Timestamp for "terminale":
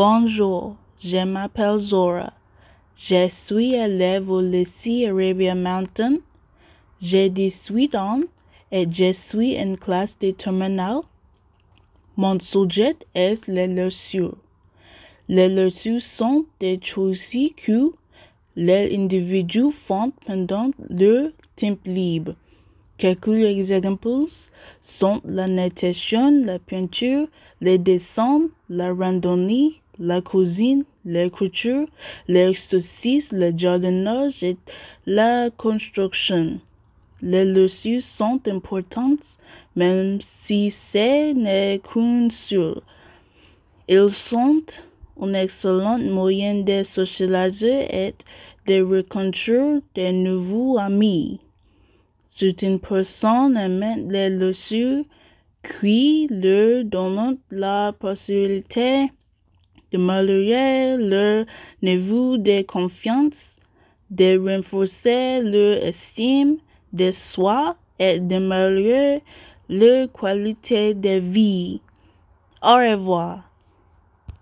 10.30-11.00